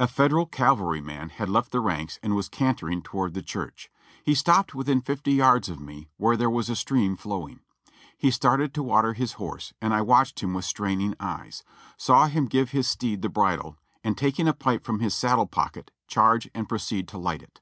A 0.00 0.08
Federal 0.08 0.46
cavalryman 0.46 1.28
had 1.28 1.50
left 1.50 1.72
the 1.72 1.80
ranks 1.80 2.18
and 2.22 2.34
was 2.34 2.48
cantering 2.48 3.02
toward 3.02 3.34
the 3.34 3.42
church. 3.42 3.90
He 4.24 4.34
stopped 4.34 4.74
within 4.74 5.02
fifty 5.02 5.32
yards 5.32 5.68
of 5.68 5.78
me, 5.78 6.08
where 6.16 6.38
there 6.38 6.48
was 6.48 6.70
a 6.70 6.74
stream 6.74 7.18
flow 7.18 7.46
ing. 7.46 7.60
He 8.16 8.30
started 8.30 8.72
to 8.72 8.82
water 8.82 9.12
his 9.12 9.32
horse 9.32 9.74
and 9.82 9.92
I 9.92 10.00
watched 10.00 10.40
him 10.42 10.54
with 10.54 10.64
straining 10.64 11.14
eyes; 11.20 11.64
saw 11.98 12.28
him 12.28 12.46
give 12.46 12.70
his 12.70 12.88
steed 12.88 13.20
the 13.20 13.28
bridle, 13.28 13.76
and 14.02 14.16
taking 14.16 14.48
a 14.48 14.54
pipe 14.54 14.84
from 14.86 15.00
his 15.00 15.14
saddle 15.14 15.44
pocket, 15.46 15.90
charge 16.06 16.48
and 16.54 16.66
proceed 16.66 17.06
to 17.08 17.18
light 17.18 17.42
it. 17.42 17.60